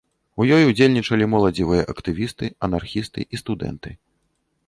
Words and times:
У 0.43 0.45
ёй 0.55 0.63
удзельнічалі 0.69 1.27
моладзевыя 1.33 1.83
актывісты, 1.93 2.45
анархісты 2.67 3.27
і 3.37 3.41
студэнты. 3.43 3.89